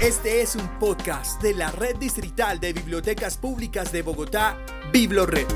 [0.00, 4.58] Este es un podcast de la Red Distrital de Bibliotecas Públicas de Bogotá,
[4.92, 5.46] Biblored.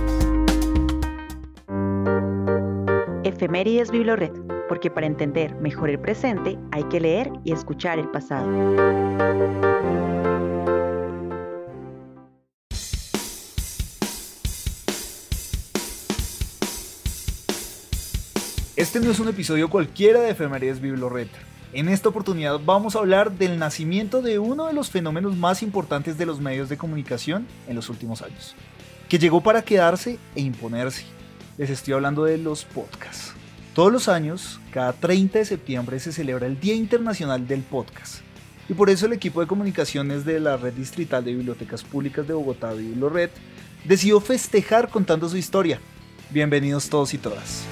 [3.24, 4.30] Efemérides Biblored,
[4.69, 8.48] porque para entender mejor el presente hay que leer y escuchar el pasado.
[18.77, 21.29] Este no es un episodio cualquiera de Efemérides Biblored.
[21.75, 26.16] En esta oportunidad vamos a hablar del nacimiento de uno de los fenómenos más importantes
[26.16, 28.55] de los medios de comunicación en los últimos años,
[29.09, 31.05] que llegó para quedarse e imponerse.
[31.59, 33.34] Les estoy hablando de los podcasts.
[33.75, 38.23] Todos los años, cada 30 de septiembre se celebra el Día Internacional del Podcast.
[38.70, 42.33] Y por eso el equipo de comunicaciones de la Red Distrital de Bibliotecas Públicas de
[42.33, 43.30] Bogotá, BibloRed,
[43.84, 45.80] decidió festejar contando su historia.
[46.30, 47.64] Bienvenidos todos y todas.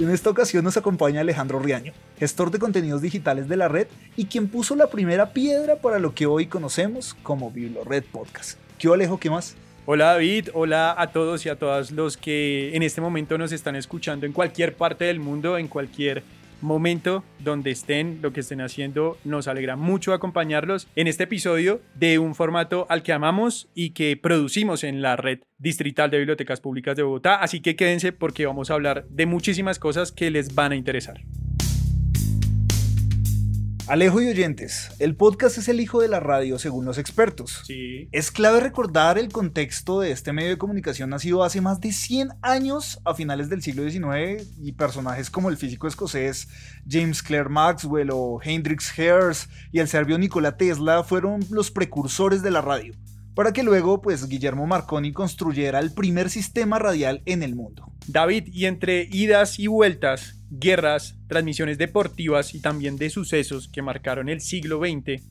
[0.00, 4.24] En esta ocasión nos acompaña Alejandro Riaño, gestor de contenidos digitales de la red y
[4.24, 8.58] quien puso la primera piedra para lo que hoy conocemos como BibloRed Podcast.
[8.76, 9.20] ¿Qué Alejo?
[9.20, 9.54] ¿Qué más?
[9.86, 13.76] Hola David, hola a todos y a todas los que en este momento nos están
[13.76, 16.24] escuchando en cualquier parte del mundo, en cualquier
[16.64, 19.16] momento donde estén, lo que estén haciendo.
[19.24, 24.16] Nos alegra mucho acompañarlos en este episodio de un formato al que amamos y que
[24.16, 27.36] producimos en la red distrital de bibliotecas públicas de Bogotá.
[27.36, 31.20] Así que quédense porque vamos a hablar de muchísimas cosas que les van a interesar.
[33.86, 37.60] Alejo y oyentes, el podcast es el hijo de la radio según los expertos.
[37.66, 38.08] Sí.
[38.12, 42.30] Es clave recordar el contexto de este medio de comunicación nacido hace más de 100
[42.40, 46.48] años a finales del siglo XIX y personajes como el físico escocés
[46.88, 52.52] James Clerk Maxwell o Hendrix Hertz y el serbio Nikola Tesla fueron los precursores de
[52.52, 52.94] la radio,
[53.34, 57.92] para que luego pues Guillermo Marconi construyera el primer sistema radial en el mundo.
[58.06, 64.28] David, y entre idas y vueltas, guerras, transmisiones deportivas y también de sucesos que marcaron
[64.28, 65.22] el siglo XX,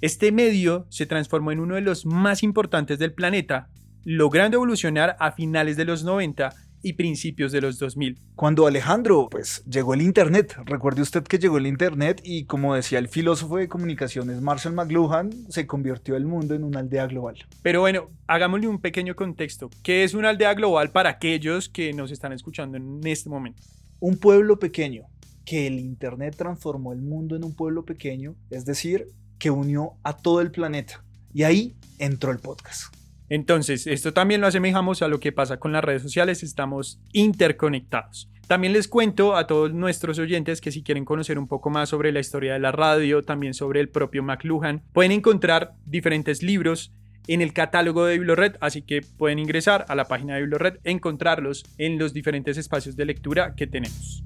[0.00, 3.68] este medio se transformó en uno de los más importantes del planeta,
[4.04, 6.52] logrando evolucionar a finales de los 90
[6.82, 8.18] y principios de los 2000.
[8.34, 12.98] Cuando Alejandro, pues llegó el Internet, recuerde usted que llegó el Internet y como decía
[12.98, 17.36] el filósofo de comunicaciones Marshall McLuhan, se convirtió el mundo en una aldea global.
[17.62, 19.70] Pero bueno, hagámosle un pequeño contexto.
[19.82, 23.62] ¿Qué es una aldea global para aquellos que nos están escuchando en este momento?
[24.02, 25.04] Un pueblo pequeño,
[25.44, 29.06] que el Internet transformó el mundo en un pueblo pequeño, es decir,
[29.38, 31.04] que unió a todo el planeta.
[31.32, 32.92] Y ahí entró el podcast.
[33.28, 38.28] Entonces, esto también lo asemejamos a lo que pasa con las redes sociales, estamos interconectados.
[38.48, 42.10] También les cuento a todos nuestros oyentes que si quieren conocer un poco más sobre
[42.10, 46.92] la historia de la radio, también sobre el propio McLuhan, pueden encontrar diferentes libros
[47.26, 50.90] en el catálogo de Biblored, así que pueden ingresar a la página de Biblored e
[50.90, 54.24] encontrarlos en los diferentes espacios de lectura que tenemos.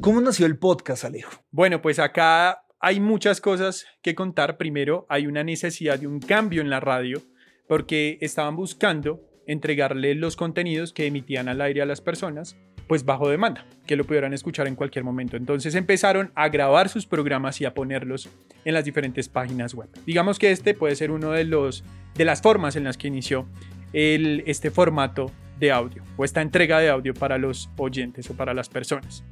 [0.00, 1.44] ¿Cómo nació el podcast, Alejo?
[1.50, 4.56] Bueno, pues acá hay muchas cosas que contar.
[4.56, 7.22] Primero, hay una necesidad de un cambio en la radio
[7.66, 12.56] porque estaban buscando entregarle los contenidos que emitían al aire a las personas,
[12.88, 15.36] pues bajo demanda, que lo pudieran escuchar en cualquier momento.
[15.36, 18.28] Entonces empezaron a grabar sus programas y a ponerlos
[18.64, 19.88] en las diferentes páginas web.
[20.06, 21.84] Digamos que este puede ser uno de los
[22.14, 23.46] de las formas en las que inició
[23.92, 28.54] el, este formato de audio o esta entrega de audio para los oyentes o para
[28.54, 29.22] las personas.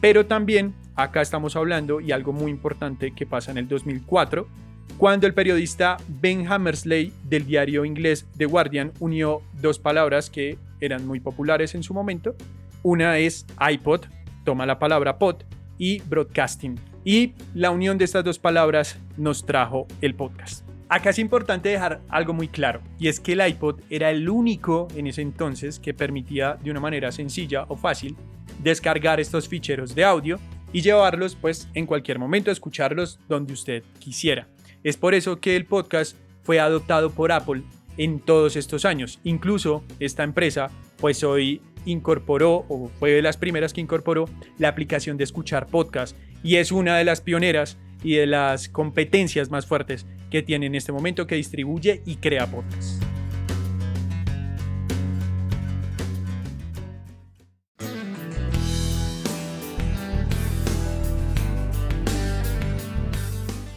[0.00, 4.48] Pero también acá estamos hablando y algo muy importante que pasa en el 2004,
[4.96, 11.06] cuando el periodista Ben Hammersley del diario inglés The Guardian unió dos palabras que eran
[11.06, 12.34] muy populares en su momento.
[12.82, 14.06] Una es iPod,
[14.44, 15.44] toma la palabra pod,
[15.78, 16.78] y broadcasting.
[17.04, 20.64] Y la unión de estas dos palabras nos trajo el podcast.
[20.88, 24.88] Acá es importante dejar algo muy claro, y es que el iPod era el único
[24.94, 28.16] en ese entonces que permitía de una manera sencilla o fácil
[28.62, 30.38] descargar estos ficheros de audio
[30.72, 34.48] y llevarlos pues en cualquier momento, escucharlos donde usted quisiera.
[34.84, 37.62] Es por eso que el podcast fue adoptado por Apple
[37.96, 39.18] en todos estos años.
[39.24, 44.28] Incluso esta empresa pues hoy incorporó o fue de las primeras que incorporó
[44.58, 49.50] la aplicación de escuchar podcast y es una de las pioneras y de las competencias
[49.50, 53.00] más fuertes que tiene en este momento que distribuye y crea podcasts.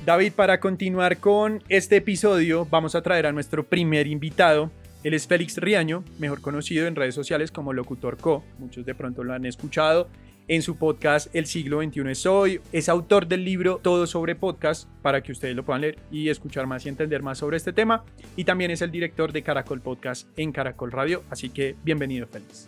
[0.05, 4.69] David, para continuar con este episodio, vamos a traer a nuestro primer invitado.
[5.05, 8.43] Él es Félix Riaño, mejor conocido en redes sociales como Locutor Co.
[8.57, 10.09] Muchos de pronto lo han escuchado
[10.47, 12.59] en su podcast El siglo XXI es hoy.
[12.71, 16.65] Es autor del libro Todo sobre podcast para que ustedes lo puedan leer y escuchar
[16.65, 18.03] más y entender más sobre este tema.
[18.35, 21.21] Y también es el director de Caracol Podcast en Caracol Radio.
[21.29, 22.65] Así que bienvenido, Félix.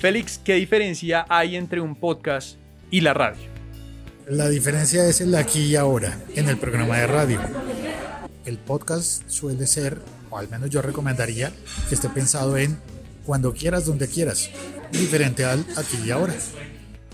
[0.00, 2.58] Félix, ¿qué diferencia hay entre un podcast
[2.90, 3.48] y la radio?
[4.26, 7.40] La diferencia es el aquí y ahora, en el programa de radio.
[8.50, 11.52] El podcast suele ser, o al menos yo recomendaría,
[11.88, 12.76] que esté pensado en
[13.24, 14.50] cuando quieras, donde quieras,
[14.90, 16.34] diferente al aquí y ahora.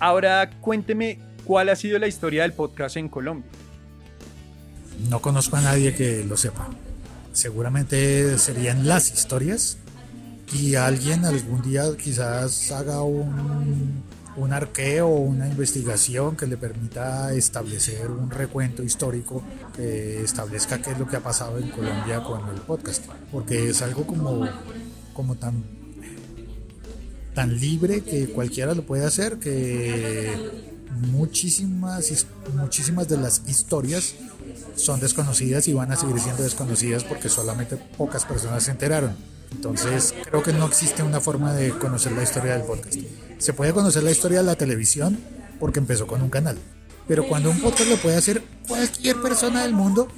[0.00, 3.50] Ahora cuénteme cuál ha sido la historia del podcast en Colombia.
[5.10, 6.70] No conozco a nadie que lo sepa.
[7.34, 9.76] Seguramente serían las historias
[10.54, 14.02] y alguien algún día quizás haga un,
[14.36, 19.42] un arqueo una investigación que le permita establecer un recuento histórico
[19.74, 23.04] que establezca qué es lo que ha pasado en Colombia con el podcast.
[23.32, 24.46] Porque es algo como,
[25.14, 25.64] como tan,
[27.34, 34.14] tan libre que cualquiera lo puede hacer, que muchísimas, muchísimas de las historias
[34.74, 39.16] son desconocidas y van a seguir siendo desconocidas porque solamente pocas personas se enteraron.
[39.52, 42.96] Entonces creo que no existe una forma de conocer la historia del podcast.
[43.38, 45.18] Se puede conocer la historia de la televisión
[45.58, 46.58] porque empezó con un canal.
[47.08, 50.08] Pero cuando un podcast lo puede hacer cualquier persona del mundo,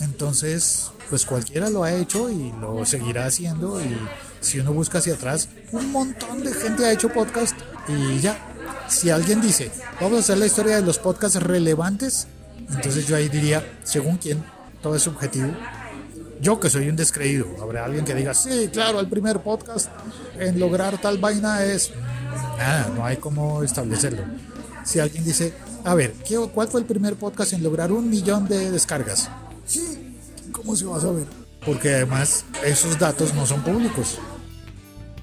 [0.00, 3.80] entonces pues cualquiera lo ha hecho y lo seguirá haciendo.
[3.80, 3.96] Y
[4.40, 7.56] si uno busca hacia atrás, un montón de gente ha hecho podcast
[7.88, 8.55] y ya.
[8.88, 12.28] Si alguien dice, vamos a hacer la historia de los podcasts relevantes,
[12.68, 14.42] entonces yo ahí diría, según quién,
[14.82, 15.48] todo es subjetivo.
[16.40, 19.88] Yo que soy un descreído, habrá alguien que diga, sí, claro, el primer podcast
[20.38, 21.90] en lograr tal vaina es...
[22.58, 24.22] Nada, no hay cómo establecerlo.
[24.84, 25.52] Si alguien dice,
[25.84, 26.14] a ver,
[26.54, 29.30] ¿cuál fue el primer podcast en lograr un millón de descargas?
[29.64, 30.14] Sí,
[30.52, 31.26] ¿cómo se va a saber?
[31.64, 34.18] Porque además esos datos no son públicos.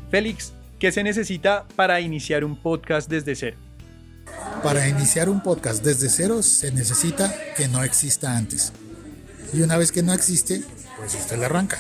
[0.10, 0.52] Félix,
[0.84, 3.56] ¿qué se necesita para iniciar un podcast desde cero?
[4.62, 8.74] Para iniciar un podcast desde cero se necesita que no exista antes.
[9.54, 10.62] Y una vez que no existe,
[10.98, 11.80] pues usted le arranca.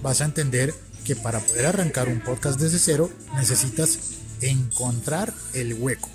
[0.00, 0.72] Vas a entender
[1.04, 3.98] que para poder arrancar un podcast desde cero necesitas
[4.40, 6.08] encontrar el hueco.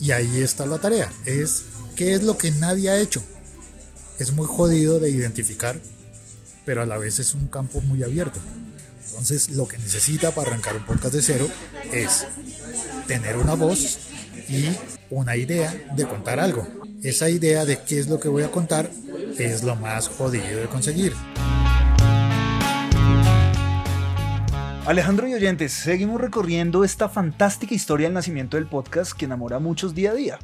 [0.00, 1.12] Y ahí está la tarea.
[1.26, 1.64] Es
[1.96, 3.22] qué es lo que nadie ha hecho.
[4.18, 5.78] Es muy jodido de identificar,
[6.64, 8.40] pero a la vez es un campo muy abierto.
[9.06, 11.48] Entonces lo que necesita para arrancar un podcast de cero
[11.92, 12.26] es
[13.06, 13.98] tener una voz
[14.48, 14.68] y
[15.10, 16.66] una idea de contar algo.
[17.02, 18.90] Esa idea de qué es lo que voy a contar
[19.38, 21.12] es lo más jodido de conseguir.
[24.84, 29.60] Alejandro y oyentes, seguimos recorriendo esta fantástica historia del nacimiento del podcast que enamora a
[29.60, 30.38] muchos día a día.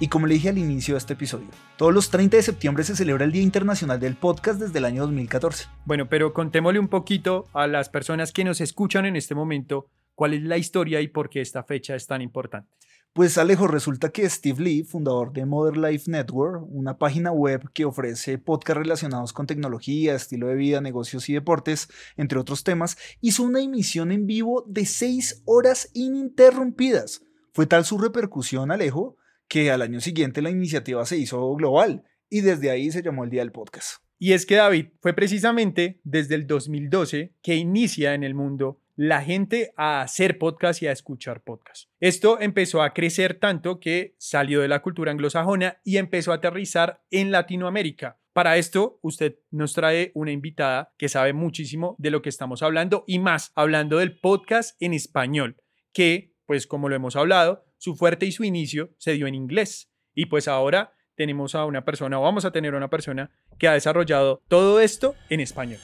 [0.00, 1.46] Y como le dije al inicio de este episodio,
[1.76, 5.02] todos los 30 de septiembre se celebra el Día Internacional del Podcast desde el año
[5.02, 5.66] 2014.
[5.84, 10.34] Bueno, pero contémosle un poquito a las personas que nos escuchan en este momento cuál
[10.34, 12.74] es la historia y por qué esta fecha es tan importante.
[13.12, 17.84] Pues Alejo, resulta que Steve Lee, fundador de Modern Life Network, una página web que
[17.84, 23.44] ofrece podcasts relacionados con tecnología, estilo de vida, negocios y deportes, entre otros temas, hizo
[23.44, 27.22] una emisión en vivo de seis horas ininterrumpidas.
[27.52, 29.16] Fue tal su repercusión, Alejo,
[29.48, 33.30] que al año siguiente la iniciativa se hizo global y desde ahí se llamó el
[33.30, 34.02] Día del Podcast.
[34.18, 39.22] Y es que David fue precisamente desde el 2012 que inicia en el mundo la
[39.22, 41.90] gente a hacer podcast y a escuchar podcast.
[42.00, 47.02] Esto empezó a crecer tanto que salió de la cultura anglosajona y empezó a aterrizar
[47.10, 48.18] en Latinoamérica.
[48.32, 53.04] Para esto, usted nos trae una invitada que sabe muchísimo de lo que estamos hablando
[53.06, 55.56] y más hablando del podcast en español,
[55.92, 59.90] que, pues como lo hemos hablado, su fuerte y su inicio se dio en inglés.
[60.14, 63.68] Y pues ahora tenemos a una persona, o vamos a tener a una persona que
[63.68, 65.80] ha desarrollado todo esto en español.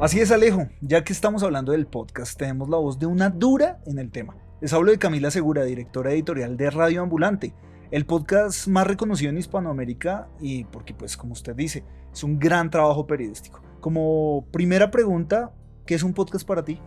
[0.00, 0.68] Así es, Alejo.
[0.80, 4.36] Ya que estamos hablando del podcast, tenemos la voz de una dura en el tema.
[4.60, 7.54] Les hablo de Camila Segura, directora editorial de Radio Ambulante,
[7.90, 11.82] el podcast más reconocido en Hispanoamérica y porque, pues, como usted dice,
[12.12, 13.60] es un gran trabajo periodístico.
[13.80, 15.52] Como primera pregunta,
[15.86, 16.80] ¿qué es un podcast para ti?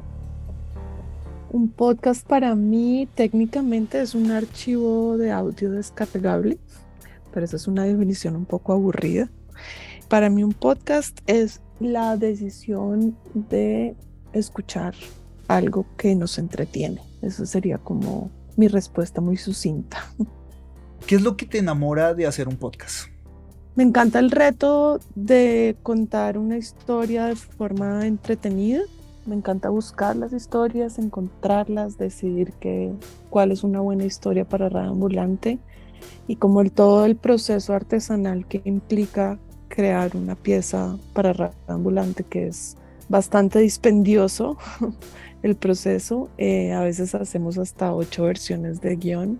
[1.54, 6.58] Un podcast para mí técnicamente es un archivo de audio descargable,
[7.34, 9.30] pero esa es una definición un poco aburrida.
[10.08, 13.98] Para mí un podcast es la decisión de
[14.32, 14.96] escuchar
[15.50, 17.02] algo que nos entretiene.
[17.22, 19.98] Eso sería como mi respuesta muy sucinta.
[21.06, 23.10] ¿Qué es lo que te enamora de hacer un podcast?
[23.76, 28.84] Me encanta el reto de contar una historia de forma entretenida.
[29.26, 32.92] Me encanta buscar las historias, encontrarlas, decidir que,
[33.30, 35.60] cuál es una buena historia para Radio Ambulante
[36.28, 39.38] y como todo el proceso artesanal que implica
[39.68, 42.78] crear una pieza para radio ambulante que es
[43.10, 44.58] bastante dispendioso
[45.44, 46.30] el proceso.
[46.38, 49.40] Eh, a veces hacemos hasta ocho versiones de guion,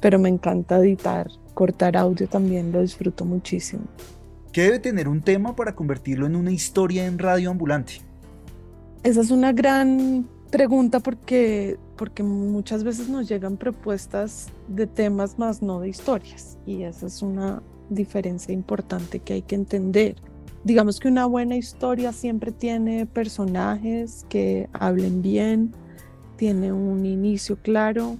[0.00, 3.82] pero me encanta editar, cortar audio también, lo disfruto muchísimo.
[4.52, 8.07] ¿Qué debe tener un tema para convertirlo en una historia en radio ambulante?
[9.08, 15.62] Esa es una gran Pregunta porque, porque muchas veces nos llegan propuestas de temas más
[15.62, 20.16] no de historias y esa es una diferencia importante que hay que entender.
[20.64, 25.72] Digamos que una buena historia siempre tiene personajes que hablen bien,
[26.36, 28.16] tiene un inicio claro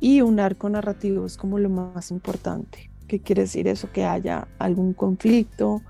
[0.00, 2.90] y un arco narrativo es como lo más importante.
[3.06, 3.90] ¿Qué quiere decir eso?
[3.90, 5.82] Que haya algún conflicto,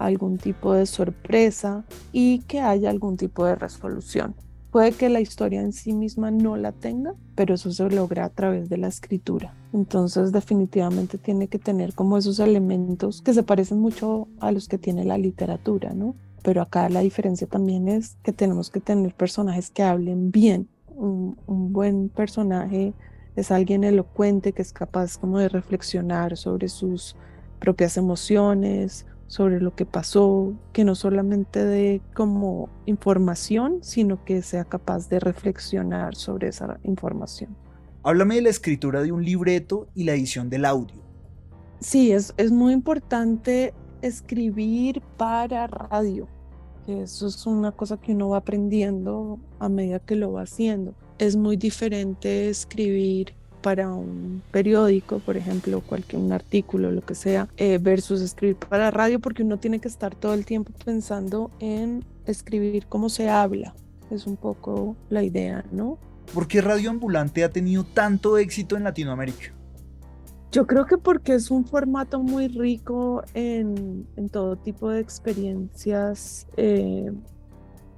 [0.00, 4.34] algún tipo de sorpresa y que haya algún tipo de resolución.
[4.70, 8.30] Puede que la historia en sí misma no la tenga, pero eso se logra a
[8.30, 9.52] través de la escritura.
[9.72, 14.78] Entonces definitivamente tiene que tener como esos elementos que se parecen mucho a los que
[14.78, 16.14] tiene la literatura, ¿no?
[16.42, 20.68] Pero acá la diferencia también es que tenemos que tener personajes que hablen bien.
[20.96, 22.94] Un, un buen personaje
[23.36, 27.16] es alguien elocuente que es capaz como de reflexionar sobre sus
[27.58, 34.64] propias emociones, sobre lo que pasó, que no solamente dé como información, sino que sea
[34.64, 37.56] capaz de reflexionar sobre esa información.
[38.02, 41.00] Háblame de la escritura de un libreto y la edición del audio.
[41.78, 43.72] Sí, es, es muy importante
[44.02, 46.26] escribir para radio.
[46.88, 50.92] Eso es una cosa que uno va aprendiendo a medida que lo va haciendo.
[51.18, 57.48] Es muy diferente escribir para un periódico, por ejemplo, cualquier un artículo, lo que sea,
[57.56, 62.04] eh, versus escribir para radio, porque uno tiene que estar todo el tiempo pensando en
[62.26, 63.74] escribir cómo se habla.
[64.10, 65.98] Es un poco la idea, ¿no?
[66.34, 69.52] ¿Por qué Radio Ambulante ha tenido tanto éxito en Latinoamérica?
[70.52, 76.48] Yo creo que porque es un formato muy rico en, en todo tipo de experiencias
[76.56, 77.12] eh,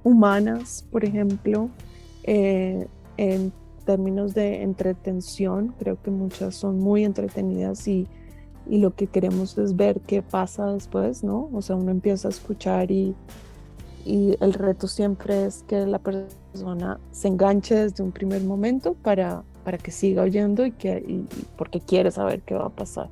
[0.03, 1.69] humanas, por ejemplo,
[2.23, 3.51] eh, en
[3.83, 8.07] términos de entretención, creo que muchas son muy entretenidas y,
[8.67, 11.49] y lo que queremos es ver qué pasa después, ¿no?
[11.53, 13.15] O sea, uno empieza a escuchar y,
[14.05, 19.43] y el reto siempre es que la persona se enganche desde un primer momento para,
[19.63, 21.25] para que siga oyendo y, que, y,
[21.57, 23.09] porque quiere saber qué va a pasar.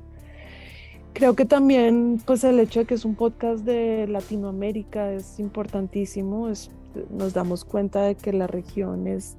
[1.14, 6.48] Creo que también pues el hecho de que es un podcast de Latinoamérica es importantísimo,
[6.48, 6.70] es,
[7.10, 9.36] nos damos cuenta de que la región es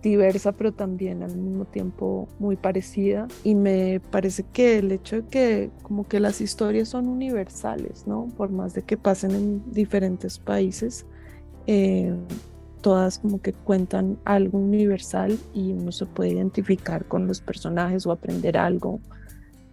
[0.00, 5.28] diversa pero también al mismo tiempo muy parecida y me parece que el hecho de
[5.28, 8.28] que como que las historias son universales, ¿no?
[8.36, 11.06] Por más de que pasen en diferentes países,
[11.66, 12.14] eh,
[12.80, 18.12] todas como que cuentan algo universal y uno se puede identificar con los personajes o
[18.12, 19.00] aprender algo.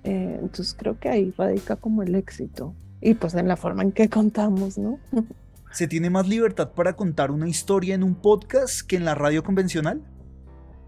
[0.04, 3.92] Eh, entonces creo que ahí radica como el éxito y pues en la forma en
[3.92, 5.00] que contamos, ¿no?
[5.72, 9.44] ¿Se tiene más libertad para contar una historia en un podcast que en la radio
[9.44, 10.02] convencional?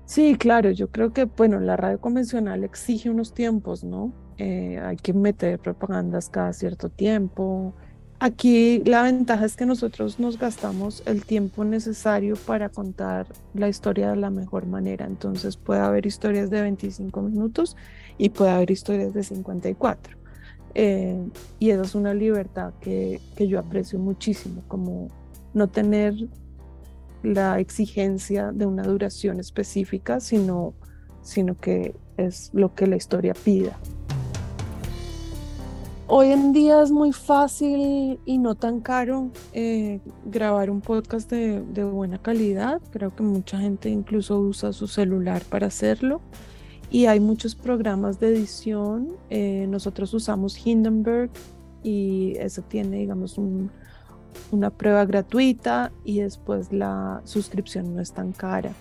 [0.06, 4.12] Sí, claro, yo creo que, bueno, la radio convencional exige unos tiempos, ¿no?
[4.38, 7.76] Eh, hay que meter propagandas cada cierto tiempo.
[8.20, 14.10] Aquí la ventaja es que nosotros nos gastamos el tiempo necesario para contar la historia
[14.10, 15.06] de la mejor manera.
[15.06, 17.78] Entonces puede haber historias de 25 minutos
[18.18, 20.21] y puede haber historias de 54.
[20.74, 21.22] Eh,
[21.60, 25.10] y esa es una libertad que, que, yo aprecio muchísimo, como
[25.54, 26.16] no tener
[27.24, 30.74] la exigencia de una duración específica, sino,
[31.22, 33.78] sino que es lo que la historia pida.
[36.08, 41.62] Hoy en día es muy fácil y no tan caro eh, grabar un podcast de,
[41.62, 42.82] de buena calidad.
[42.92, 46.20] Creo que mucha gente incluso usa su celular para hacerlo
[46.92, 49.14] y hay muchos programas de edición.
[49.30, 51.32] Eh, nosotros usamos Hindenburg
[51.84, 53.72] y eso tiene, digamos, un,
[54.52, 58.74] una prueba gratuita y después la suscripción no es tan cara.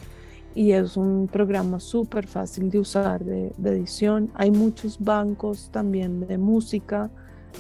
[0.57, 4.33] Y es un programa súper fácil de usar de, de, edición.
[4.35, 7.09] Hay muchos bancos también de música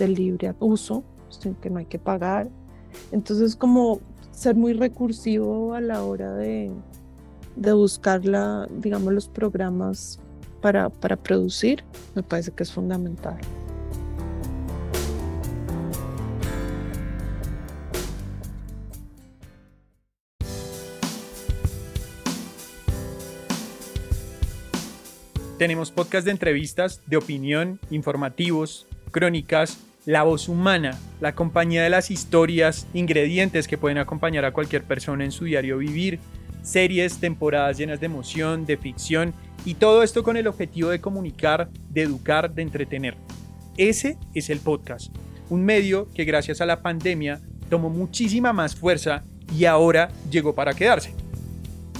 [0.00, 2.48] de libre uso, sin que no hay que pagar.
[3.12, 4.00] Entonces, como
[4.32, 6.72] ser muy recursivo a la hora de,
[7.54, 10.18] de buscar la, digamos, los programas
[10.60, 13.38] para, para producir, me parece que es fundamental.
[25.60, 32.10] Tenemos podcast de entrevistas, de opinión, informativos, crónicas, la voz humana, la compañía de las
[32.10, 36.18] historias, ingredientes que pueden acompañar a cualquier persona en su diario vivir,
[36.62, 41.70] series, temporadas llenas de emoción, de ficción y todo esto con el objetivo de comunicar,
[41.90, 43.16] de educar, de entretener.
[43.76, 45.14] Ese es el podcast,
[45.48, 49.24] un medio que gracias a la pandemia tomó muchísima más fuerza
[49.56, 51.14] y ahora llegó para quedarse.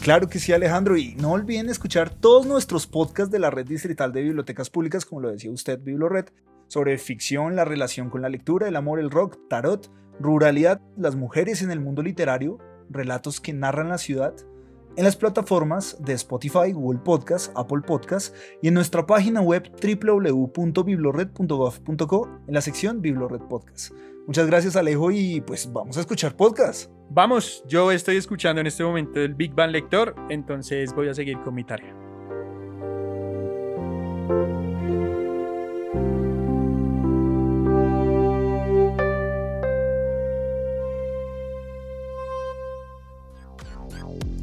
[0.03, 4.13] Claro que sí, Alejandro, y no olviden escuchar todos nuestros podcasts de la Red Distrital
[4.13, 6.27] de Bibliotecas Públicas, como lo decía usted, BibloRed,
[6.69, 11.61] sobre ficción, la relación con la lectura, el amor, el rock, tarot, ruralidad, las mujeres
[11.63, 14.35] en el mundo literario, relatos que narran la ciudad,
[14.97, 22.29] en las plataformas de Spotify, Google Podcast, Apple Podcast y en nuestra página web www.biblored.gov.co
[22.47, 23.95] en la sección Biblored Podcast.
[24.27, 26.91] Muchas gracias Alejo y pues vamos a escuchar podcast.
[27.11, 31.41] Vamos, yo estoy escuchando en este momento el Big Bang Lector, entonces voy a seguir
[31.43, 31.97] con mi tarea.